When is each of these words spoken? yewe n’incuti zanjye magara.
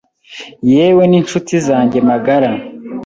yewe 0.73 1.03
n’incuti 1.07 1.55
zanjye 1.67 1.97
magara. 2.09 2.49